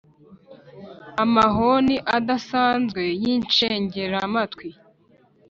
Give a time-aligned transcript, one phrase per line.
[1.23, 4.67] amahoni adasanzwe y’incengeramatwi